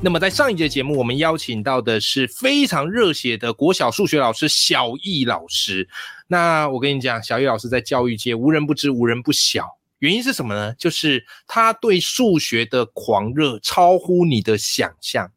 [0.00, 5.88] 那么在上一节节目，我们邀请到的是非常热血的国小数学老师小易老师。
[6.28, 9.76] 那我跟你讲，小易老师在教育界无人不知，无人不晓。
[9.98, 10.72] 原因是什么呢？
[10.74, 15.28] 就是他对数学的狂热超乎你的想象。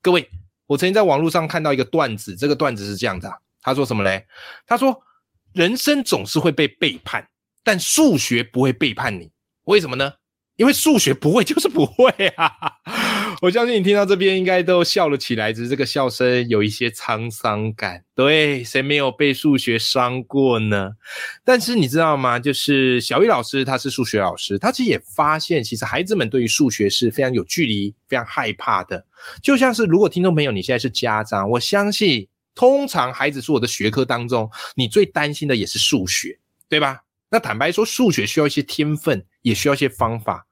[0.00, 0.30] 各位，
[0.68, 3.28] 我曾经在网络上看到一个段子，这个段子是这样的：
[3.60, 4.24] 他说什么嘞？
[4.68, 5.02] 他说，
[5.52, 7.28] 人生总是会被背叛，
[7.64, 9.32] 但数学不会背叛你。
[9.64, 10.12] 为什么呢？
[10.54, 12.52] 因为数学不会就是不会啊。
[13.42, 18.02] 我相信你听到这边应该都笑了起来，只是这个笑声有一些沧桑感。
[18.14, 20.92] 对，谁没有被数学伤过呢？
[21.44, 22.38] 但是你知道吗？
[22.38, 29.04] 就是小玉老师，他是数学老师，他其实也发现，其实孩子们对于数学是非常有距离、非常害怕的。
[29.42, 37.00] 就像是如果听众朋友你现在是家长，我相信，通常孩子所有的学科当中，你最担心的也是数学，对吧？
[37.28, 40.45] 那坦白说，数学需要一些天分，也需要一些方法。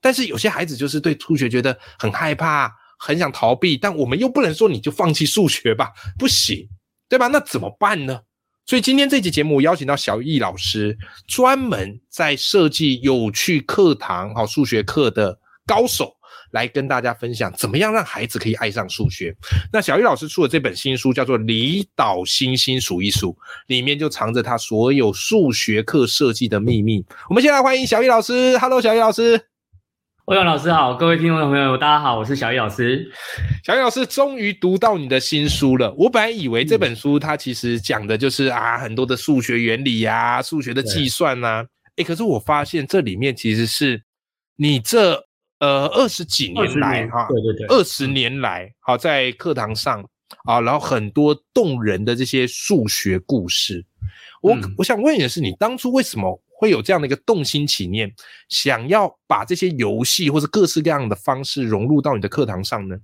[0.00, 6.68] 但是有些孩子就是对数学觉得很害怕，很想逃避，但我们又不能说你就放弃数学吧， 不行，
[7.08, 7.26] 对吧？
[7.26, 8.20] 那怎么办呢？
[8.66, 16.14] 所以今天这期节目我邀请到小易老师，专门在设计有趣课堂、好数学课的高手，
[16.52, 19.34] 来跟大家分享怎么样让孩子可以爱上数学。
[19.72, 23.32] 那小易老师出的这本新书叫做《离岛星星数一数》，
[23.66, 27.04] 里面就藏着他所有数学课设计的秘密。
[27.28, 29.49] 我们先来欢迎小易老师，Hello，小易老师。
[30.30, 33.10] 欧阳老师好，各位听众朋友，大家好，我是小易老师。
[33.64, 35.92] 小易老师终于读到你的新书了。
[35.94, 41.66] 我本来以为这本书它其实讲的就是啊很多的数学原理呀、数学的计算呐。
[41.96, 44.00] 哎，可是我发现这里面其实是
[44.54, 45.14] 你这
[45.58, 50.00] 呃二十几年来哈，对对对，二十年来好在课堂上
[50.44, 53.84] 啊，然后很多动人的这些数学故事。
[54.42, 56.40] 我我想问你的是，你当初为什么？
[56.60, 58.12] 会有这样的一个动心起念，
[58.50, 62.96] 想要把这些游戏或者各式各样的方式融入到你的课堂上呢？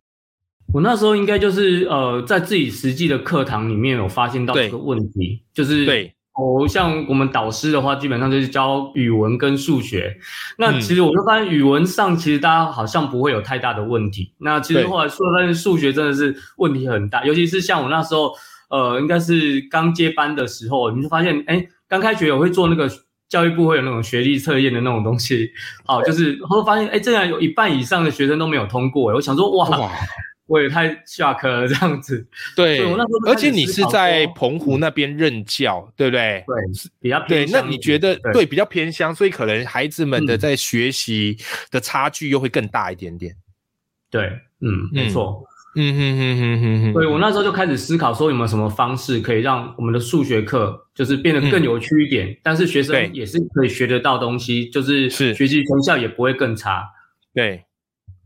[0.74, 10.14] 我那时候应该就是呃，在自己实际的课堂里面有发现到这个问题，就是对哦，像我们导师的话，基本上就是教语文跟数学。
[10.58, 14.34] 那其实我就发现语文上其实大家好像不会有太大的问题。
[14.36, 18.34] 那其实后来说发现数学真的是问题很大，尤其是像我那时候
[18.68, 22.90] 呃，应该是刚接班的时候，你就发现哎，刚开学我会做那个。
[23.28, 25.50] 教育部会有那种学历测验的那种东西，
[25.84, 29.90] 好，就是后发现，哎，竟然有一半以上的学生都没有通过，我想说，哇，
[30.46, 32.24] 我也太下课了这样子。
[32.54, 32.80] 对，
[33.26, 36.44] 而且你是在澎湖那边任教，对不对？
[36.46, 36.54] 对，
[37.00, 37.44] 比较对。
[37.46, 41.36] 那你觉得对比较偏乡，所以可能孩子们的在学习
[41.70, 43.34] 的差距又会更大一点点。
[44.08, 44.22] 对，
[44.60, 45.42] 嗯，没错。
[45.42, 56.82] 嗯哼哼哼哼哼，所以我那时候就开始思考，说有没有什么方式可以让我们的数学课就是变得更有趣一点，但是学生也是可以学得到东西，就是是学习成效也不会更差。
[57.34, 57.62] 对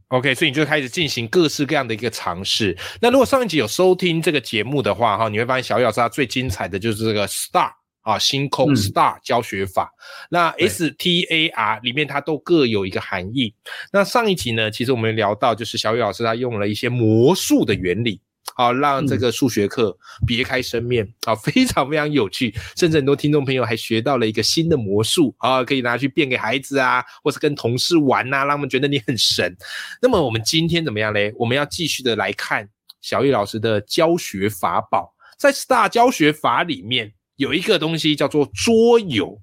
[0.09, 2.77] ，OK，所以你就开始进行各式各样的一个尝试。
[3.03, 7.73] 那如果上一集有收听这个节目的话，哈，你会发现小小师他最精彩的就是这个 Star。
[8.03, 9.93] 啊，星空 Star 教学法，
[10.31, 13.55] 那 S T A R 里面它都各有一个含义。
[13.93, 18.21] 那上一集呢，其实我们聊到就是小雨老师他用了一些魔术的原理，
[18.55, 19.97] 好让这个数学课
[20.27, 29.55] 别开生面，啊，非常非常有趣，甚至很多听众朋友还学到了一个新的魔术，啊，可以拿去变给孩子啊，或是跟同事玩呐，让他们觉得你很神。
[30.01, 31.33] 那么我们今天怎么样嘞？
[31.37, 32.67] 我们要继续的来看
[33.03, 37.13] 小雨老师的教学法宝，在 Star 教学法里面。
[37.41, 39.41] 有一个东西叫做桌游，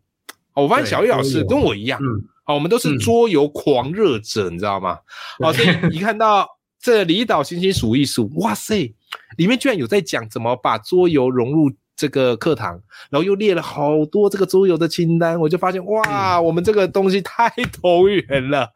[0.53, 1.99] 我发现小玉老师跟我一样，
[2.45, 4.99] 好，我们都是桌游狂热者，你知道吗？
[5.41, 6.47] 好，所以你看到
[6.79, 8.93] 这离岛星星数一数，哇塞，
[9.37, 17.51] 里面居然有在讲怎么把桌游融入这个课堂，然后又列了好多这个桌游的清单，我就发现哇，我们这个东西太
[17.81, 18.71] 投缘了。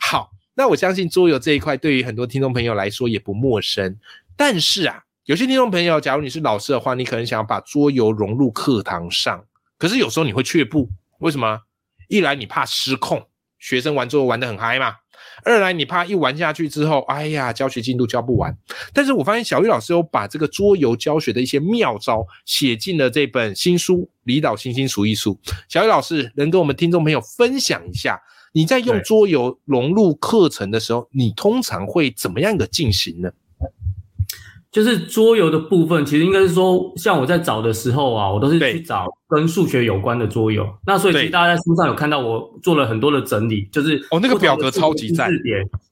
[0.00, 3.98] 好，那我相信桌游这一块对于很多听众朋友来说也不陌生，
[4.34, 5.02] 但是啊。
[5.26, 9.44] 有些听众朋友，假如你是老师的话，你可能想要把桌游融入课堂上，
[9.78, 10.88] 可是有时候你会却步，
[11.20, 11.60] 为什么？
[12.08, 14.94] 一来你怕失控，学生玩桌游玩得很嗨嘛；
[15.44, 18.52] 二来你怕一玩下去之后，哎呀，教学进度教不完。
[18.92, 25.36] 但是我发现小玉老师有把这个桌游教学的一些妙招写进了这本新书《离岛星星数一数》。
[25.68, 28.20] 小玉老师能跟我们听众朋友分享一下，
[28.52, 33.30] 你在用桌游融入课程的时候，你通常会怎么样的进行呢？
[34.72, 40.66] 就是桌游的部分，其实应该是说，像我在找的时候啊，我都是去找跟数学有关的桌游。
[40.86, 45.30] 那所以其实大家在书上有看到我做了很多的整理，就是哦那个表格超级赞，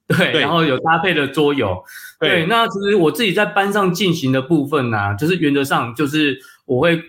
[0.08, 1.76] 对，然后有搭配的桌游。
[2.18, 7.02] 对，那其实我自己在班上进行的部分呢，就是原则上就是我会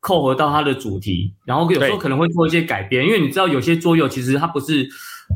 [0.00, 4.88] 扣合到它的主题，然后有时候可能会做一些改编，因为你知道有些桌游其实它不是。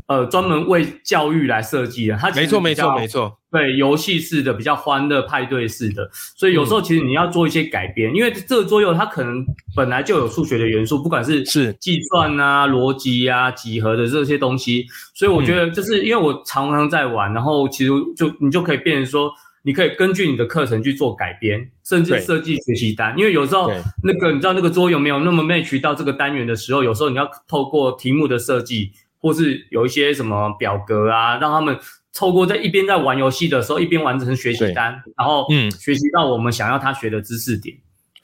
[0.07, 9.45] 呃，专门为教育来设计的，它没错没错没错，对，游戏式的比较欢乐派对式的，所以有时候其实你要做一些改编，因为这个桌游它可能
[9.77, 11.73] 本来就有数学的元素，不管是是。
[11.75, 19.31] 计算啊、逻辑啊、几何的这些东西，所以我觉得就是因为我常常在玩，然后其实就你就可以变成说，
[19.63, 23.71] 你可以根据你的课程去做改编，甚至设计学习单，因为有时候
[24.03, 28.93] 那个你知道那个桌游没有那么 match 到这个单元的时候，有时候你要透过题目的设计。
[29.23, 31.79] 或是有一些什么表格啊，让他们
[32.13, 37.75] 透过在一边在玩游戏的时候，一边完成学习单，然后嗯，学习到我们想要他学的知识点。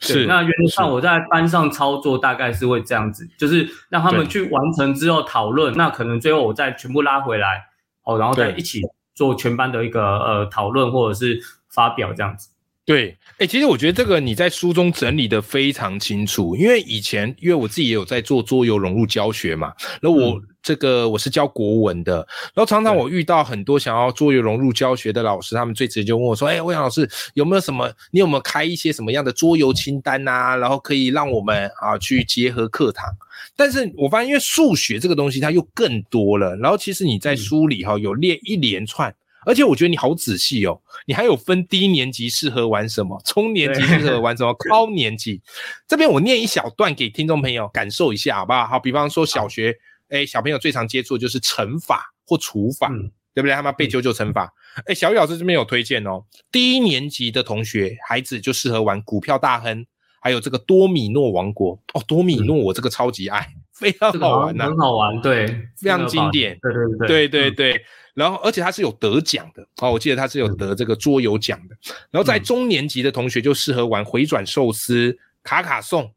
[0.01, 7.65] 是，那原则上我在班上操作大概是会这样子，就是让他们去完成之后讨论，那可能最后我再全部拉回来，
[8.03, 8.81] 哦，然后再一起
[9.15, 12.49] 做全班的一个呃讨论或者是发表这样子。
[12.89, 19.71] 对，哎，其实我觉得这个你在书中整理的非常清楚，因为以前因为我自己也有在做桌游融入教学嘛，
[20.01, 22.15] 然后我这个我是教国文的，
[22.55, 27.87] 然后常常我遇到很多想要桌游融入教学的老师，他们最直接就问我说：“哎，魏阳老师有没有什么？
[28.09, 30.55] 你有没有开一些什么样的桌游清单啊？
[30.55, 33.07] 然后可以让我们啊去结合课堂？”
[33.55, 39.13] 但是我发现，因为数学这个东西它又更多了，然后其实你在书里哈有列一连串。
[39.45, 45.41] 而且我觉得你好仔细哦，你还有分低年级适合玩什么，中年级适合玩什么， 高年级。
[45.87, 48.65] 这边我念一小段给听众朋友感受一下，好不好？
[48.67, 49.75] 好，比方说小学，
[50.09, 52.89] 哎，小朋友最常接触就是乘法或除法，
[53.33, 53.53] 对不对？
[53.53, 54.53] 他们背九九乘法。
[54.85, 59.85] 哎，小雨老师这边有推荐哦，低年级的同学孩子就适合玩股票大亨，
[60.21, 63.47] 还有这个多米诺王国哦，多米诺我这个超级爱，
[63.79, 65.47] 非常好玩呐，很好玩，对，
[65.77, 67.85] 非常经典，对对对，对对对。
[68.13, 71.77] 然后，而且它是有得奖的哦，我记得它是有得这个桌游奖的。
[72.11, 76.11] 然后在中年级的同学就适合玩回转寿司、卡卡颂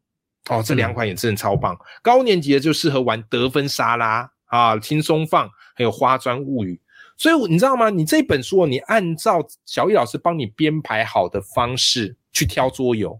[0.49, 1.77] 哦，这两款也真的超棒。
[2.01, 6.77] 高年级的就适合玩得分沙拉啊、轻松放，还有花砖物语。
[7.15, 7.89] 所以你知道吗？
[7.89, 13.17] 你这本书你按照小易老师帮你编排好的方式去挑桌游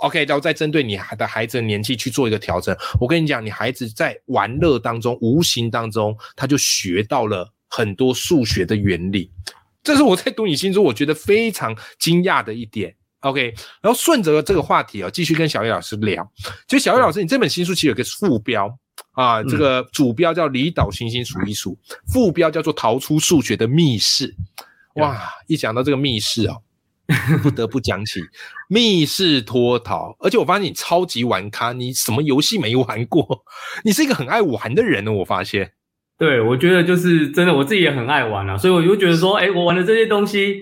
[0.00, 2.76] ，OK，然后再针对你的孩子的年纪去做一个调整。
[3.00, 7.50] 我跟你讲，你孩子在玩乐当中、无形当中，他就学到了。
[7.72, 9.30] 很多数学的原理，
[9.84, 12.92] 这是我在读你心中，我觉得非常惊讶的一点。
[13.20, 16.28] OK，然后顺着这个话题啊，继续跟小叶老师聊。
[16.66, 18.76] 就小叶老师，你这本新书其实有个副标
[19.12, 21.74] 啊，这个主标叫《离岛行星数一数》，
[22.12, 24.34] 副标叫做《逃出数学的密室》。
[25.00, 26.56] 哇，一讲到这个密室啊，
[27.42, 28.20] 不得不讲起
[28.68, 30.16] 密室脱逃。
[30.20, 33.44] 而且我发现你超级玩咖，你什么游戏没玩过？
[33.84, 35.72] 你是一个很爱玩的人呢，我发现。
[36.18, 40.60] 对，我觉得就是真的，我自己也很爱玩啊，所以我就觉得说，哎，我玩的这些东西，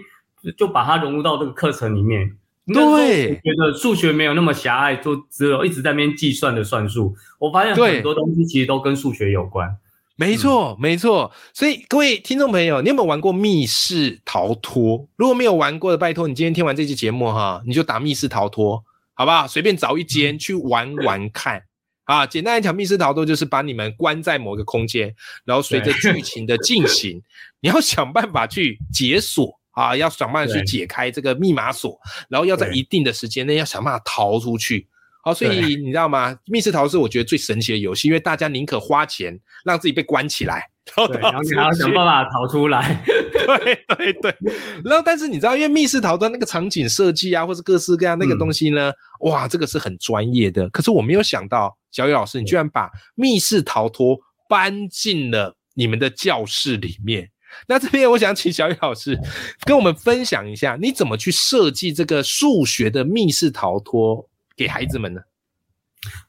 [0.57, 2.37] 就把它融入到这个课程里面。
[2.73, 7.17] 对，觉得数学没有那么狭隘，就只有一直在那边计算的算术。
[7.39, 9.77] 我发现很多东西其实都跟数学有关。
[10.21, 11.33] 没错，没错。
[11.55, 15.09] 所以各位听众朋友，你有没有玩过密室逃脱？
[15.15, 18.83] 如果没有玩过的，拜托你今天听完这期节目哈，你就打密室逃脱，
[19.15, 19.47] 好不好？
[19.47, 21.63] 随便找一间去玩玩看。
[22.03, 27.23] 啊，简单来讲，密室逃脱就是把你们关在某个空间，然后随着剧情的进行，
[27.63, 31.97] 你要想办法去解锁啊，要想办法去解开这个密码锁，
[32.29, 34.89] 然后要在一定的时间内要想办法逃出去。
[35.23, 36.39] 好，所以你知道吗？
[36.47, 40.71] 密室逃脱是我觉得最神奇的游戏，因为大家宁可花钱让自己被关起来。
[40.97, 44.35] 然后你还要想办法逃出来，对对对。
[44.83, 50.67] 然后，但是你知道，因为密室逃脱那个场景设计啊，或是各式各样那个东西呢，哇，这个是很专业的。
[50.71, 57.29] 可是我没有想到，小雨老师，你居然把密室逃脱搬进了你们的教室里面。
[57.67, 59.19] 那这边我想请小雨老师
[59.67, 64.27] 跟我们分享一下，你怎么去设计这个数学的密室逃脱
[64.59, 65.21] 给孩子们呢？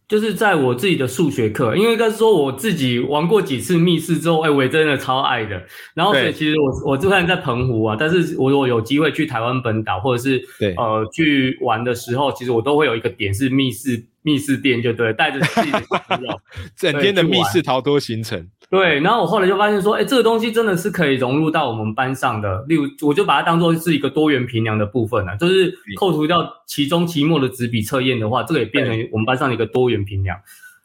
[0.07, 5.61] 就是在我自己的数学课，因为该说我自己玩过几次密室之后，哎，我也真的超爱的。
[5.93, 10.41] 然后所以其实我我就算在澎湖啊，但是我如果有机会去台湾本岛或者是
[10.75, 16.39] 呃去玩的时候，其实我都会有一个点是密室密室店，就对，带着自己的朋友，
[16.77, 18.47] 整天的密室逃脱行程。
[18.69, 22.63] 对，然后我后来就发现说，哎，这个东西真的是可以融入到我们班上的。
[22.67, 30.37] 例如，我就把它当做是一个多元评量的部分了，就是扣除掉期中、期末的纸笔测验的话，这个也变成我们班上的一个多元评量。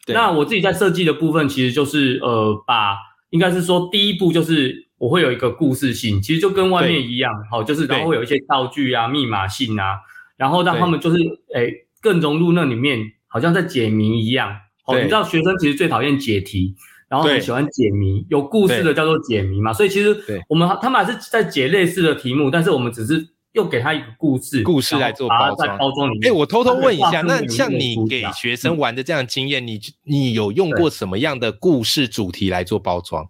[0.07, 2.97] 那我自己在设计的部分，其实就是呃，把
[3.31, 4.83] 应该是说第一步就是。
[4.97, 9.99] 我会有一个故事性，其实就跟外面一样，好，就是然后会有一些道具啊、密码性啊，
[10.39, 11.19] 然后让他们就是
[11.55, 11.69] 哎
[12.01, 13.01] 更融入那里面，
[13.35, 14.57] 好像在解谜一样。
[14.87, 16.77] 哦，你知道学生其实最讨厌解题，
[17.09, 19.73] 然后很喜欢解谜，有故事的叫做解谜嘛。
[19.73, 20.17] 所以其实
[20.49, 25.77] 我们他们还是在解类似的题目，但是我们只是又给他一个故事，故事来做包装。
[25.77, 33.29] 包装里面，哎，我偷偷问一下，那像你给学生玩的这样经验，你你有用过什么样的故事主题来做包装？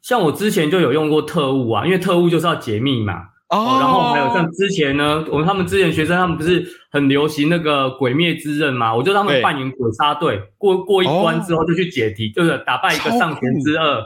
[0.00, 3.14] 像我之前就有用过特务啊，因为特务就是要解密嘛。
[3.48, 3.78] 哦。
[3.80, 8.94] 然后还有像之前呢，我们他们之前学生他们不是很流行那个鬼灭之刃嘛？
[8.94, 14.02] 我就他们扮演鬼杀队，过过一关之后就去解题，就是打败一个上弦之二。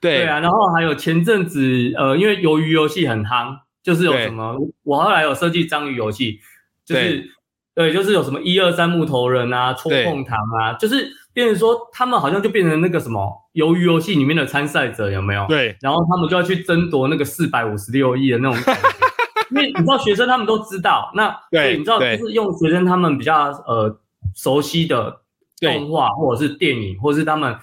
[0.00, 0.18] 对。
[0.18, 6.38] 对啊，然后还有前阵子呃，因为鱿鱼游戏很夯，就是有什么我后来有设计章鱼游戏，
[6.84, 7.30] 就是
[7.74, 11.10] 对，就是有什么一二三木头人啊，戳碰糖啊，就是。
[11.32, 15.46] 变成说，他们好像就变成那个什么鱿鱼游戏里面的参赛者，有没有？
[15.46, 15.76] 对。
[15.80, 18.74] 然后他们就要去争夺那个四百五十六亿的那种，
[19.50, 24.00] 因为你知道学生他们都知道，那对，你知道就是用学生他们比较呃
[24.34, 25.20] 熟悉的
[25.60, 27.56] 动画或者是电影，或者是他们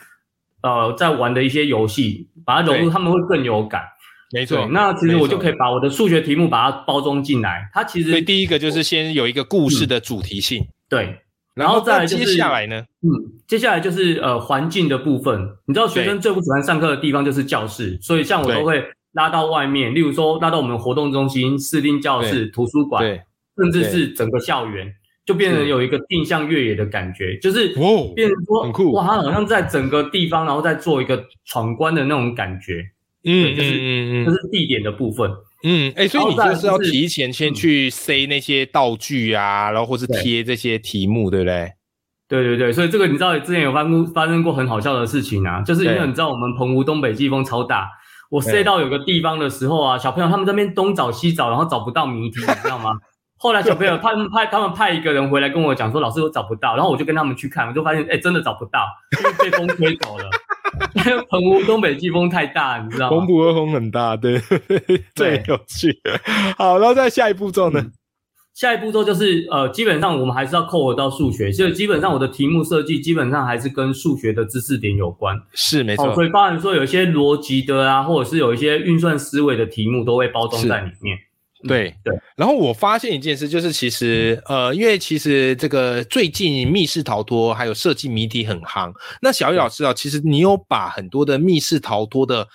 [0.61, 3.83] 呃在玩的一些游戏，把它融入，他们会更有感。
[4.31, 4.67] 没错。
[4.71, 10.67] 那其实我就可以把我的数学题目把它包装进来，它其实第一个就是先有一个故事的主题性。
[10.89, 11.19] 对。
[11.57, 12.85] 然后再接下来呢？
[13.01, 13.09] 嗯，
[13.47, 15.49] 接下来就是呃环境的部分。
[15.65, 18.83] 你知道学生最不喜欢上课的地方就是教室，所以像我都会
[19.13, 23.03] 拉到外面，例如说拉到我们活动中心、视听教室、图书馆，
[23.57, 24.93] 甚至是整个校园，
[25.25, 27.69] 就变成有一个定向越野的感觉，就是
[28.15, 32.85] 变成说很酷哇，他好像在整个地方，然后再做一个闯关的那种感觉。
[33.23, 35.29] 嗯，就是嗯嗯，就是地点的部分。
[35.63, 41.71] 嗯，哎，所以你就是要提前先去塞那些道具啊，然后或是贴这些题目，对不对？
[42.29, 47.89] 对对对，所以这个你知道之前有发生发生过很好笑的事情啊，就是因为你知道我们澎湖东北季风超大，
[48.29, 52.91] 我塞到有个地方的时候啊，小朋友他们这边东找西找，然后找不到谜题，你知道吗？
[53.39, 58.85] 后来小朋友他们派他们派一个人回来跟我讲说，老师我找不到，然后我就跟他们去看，我就发现哎真的找不到，
[59.39, 60.29] 被风吹走了。
[61.29, 63.17] 澎湖东北季风太大，你知道吗？
[63.17, 64.39] 澎湖的风很大，对，
[65.15, 65.99] 最 有趣。
[66.57, 67.85] 好，然后再下一步骤呢？
[68.53, 75.39] 下一步骤就是呃，基本上我们还是要扣合到数学，所以基本上我的题目设计基本上还是跟数学的知识点有关。
[75.53, 81.15] 是没错，所以包含说有一些逻辑的啊，或者是有一些运算思维的题目都会包装在里面。
[81.67, 88.91] 对对，然后我发现一件事，就是其实呃，因为其实这个最近密室逃脱还有设计谜题很夯。
[89.21, 92.47] 那小雨老师啊，其实你有把很多的密室逃脱的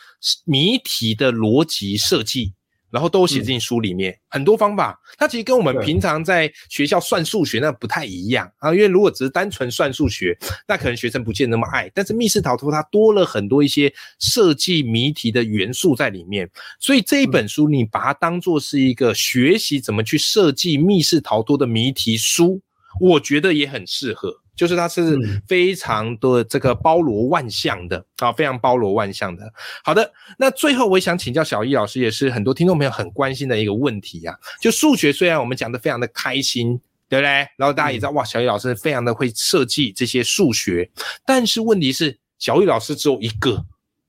[0.45, 2.53] 谜题的逻辑设计。
[2.93, 8.73] 然后都写进书里面，很多方法，它其实跟我们平常在学校算数学那不太一样啊。
[8.73, 11.91] 因为如果只是单纯算数学，那可能学生不见那么爱。
[11.95, 22.61] 但是密室逃脱它多了很多一些设计谜题的元素在里面，所以这一本书你把它当做是一个学习怎么去设计密室逃脱的谜题书，
[23.01, 24.42] 我觉得也很适合。
[24.55, 29.51] 就是它是非常的这个包罗万象的啊，非常包罗万象的。
[29.83, 34.37] 好的，那最后我也想请教小易老师，也是很多听众朋友很关心的一个问题啊。
[34.61, 36.79] 就数学虽然我们讲的非常的开心，
[37.09, 37.29] 对不对？
[37.57, 40.91] 然后大家也知道哇，小易老师非常的会设计这些数学，
[41.25, 43.65] 但是问题是小易老师只有一个，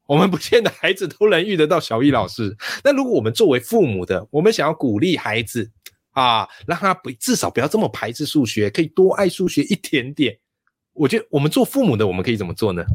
[0.08, 2.56] 我们不见得孩子都能遇得到小易老师。
[2.84, 5.72] 那如果我们作为父母的，我们想要鼓励孩子。
[6.14, 10.38] 啊，让他不至少不要这么排斥数学，可以多爱数学一点点。
[10.94, 12.86] 我觉得我们做父母的，我们可以怎么做呢？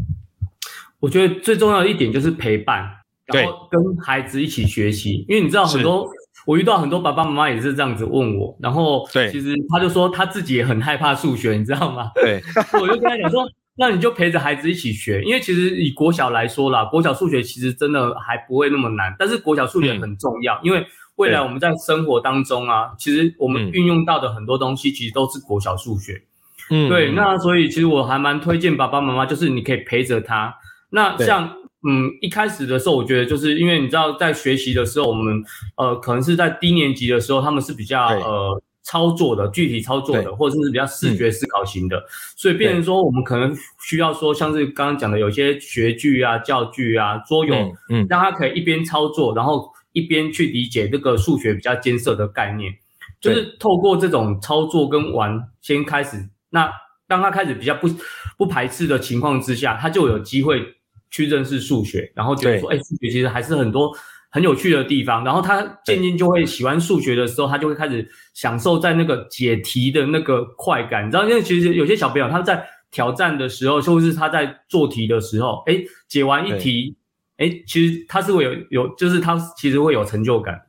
[1.00, 2.88] 我觉得最重要的一点就是陪伴，
[3.26, 5.24] 然后跟孩子一起学习。
[5.28, 6.08] 因为你知道很多，
[6.46, 12.12] 我遇到很多爸爸妈妈也是这样子问我，然后对，其实他就说他自己也很害怕数学，你知道吗？
[12.14, 12.40] 对，
[12.80, 13.44] 我就跟他讲说，
[13.76, 20.86] 那你就陪着孩子一起学，因为其实以国小来说啦，国小数学其实真的还不会那么难，但是国小数学很重要，因为。
[21.18, 26.22] 未来我们在生活当中啊，其实我们运用到的很多东西，其实都是国小数学。
[26.70, 27.10] 嗯，对。
[27.10, 30.54] 那所以其实我还蛮推荐爸爸妈妈，就是你可以陪着他。
[30.90, 35.42] 那像嗯一开始的时候，我觉得就是因为你知道在学习的时候，我们
[35.76, 42.00] 呃可能是在低年级的时候，他们是比较呃操作的，具体操作的，或者是比较视觉思考型的，
[42.36, 47.56] 所以变成说我们可能需要说像是刚刚讲的有些学具啊、教具啊、桌游，
[47.90, 49.68] 嗯，让他可以一边操作，然后。
[49.92, 52.72] 一边去理解这个数学比较艰涩的概念，
[53.20, 56.16] 就是透过这种操作跟玩先开始。
[56.50, 56.70] 那
[57.06, 57.88] 当他开始比较不
[58.36, 60.62] 不排斥的情况之下，他就有机会
[61.10, 63.90] 去认识数学，然后觉得说，哎，数学其实还是很多
[64.30, 65.24] 很有趣的地方。
[65.24, 71.06] 然后他渐渐就会喜欢数学的时候，他就会开始享受在那个解题的那个快感。
[71.06, 76.94] 你知道，因为其实有些小朋友他在挑战的时候，或是他在做题的时候，哎，解完一题。
[77.38, 80.60] 哎，其实他是会有有，就是他其实会有成就感。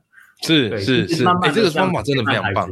[0.42, 2.68] 是是是，哎，这个方法真的非常棒。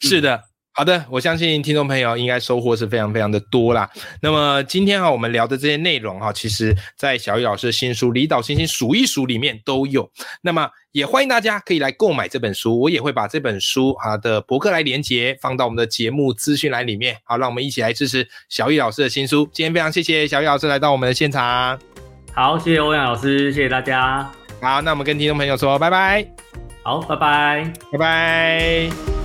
[0.00, 0.40] 是的。
[0.76, 3.88] 好的，我相信听众朋友应该收获是非常非常的多啦。
[4.20, 10.10] 那么今天啊，我们聊的这些内容哈，其实在小雨老师的新书《离岛星星数一数》里面都有。
[10.42, 17.16] 那么也欢迎大家可以来购买这本书，我也会把这本书啊的博客来连接放到我们的节目资讯栏里面。
[17.22, 19.48] 好，让我们一起来支持小雨老师的新书。
[19.52, 21.93] 今天非常谢谢小雨老师来到我们的现场。
[22.34, 24.28] 好，谢谢欧阳老师，谢谢大家。
[24.60, 26.26] 好，那我们跟听众朋友说拜拜。
[26.82, 29.23] 好，拜拜，拜拜。